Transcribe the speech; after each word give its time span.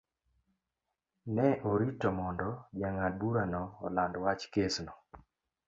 Ne 1.35 1.45
orito 1.71 2.09
mondo 2.17 2.49
jang'ad-burano 2.79 3.61
oland 3.85 4.13
wach 4.23 4.41
kesno. 4.53 4.93